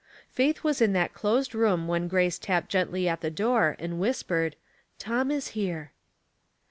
[0.31, 4.55] Faith was in that closed room when Grace tapped gently at the door, and whispered,"
[4.97, 5.91] Tom is here."